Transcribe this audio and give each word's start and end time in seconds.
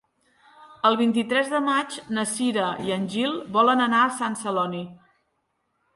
El 0.89 0.95
vint-i-tres 1.01 1.51
de 1.51 1.59
maig 1.67 1.99
na 2.19 2.25
Cira 2.31 2.71
i 2.89 2.95
en 2.97 3.07
Gil 3.17 3.39
volen 3.59 3.87
anar 3.89 4.01
a 4.07 4.11
Sant 4.19 4.43
Celoni. 4.45 4.83